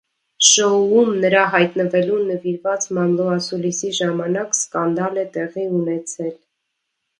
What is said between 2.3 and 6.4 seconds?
նվիրված մամլո ասուլիսի ժամանակ սկանդալ է տեղի ունեցել։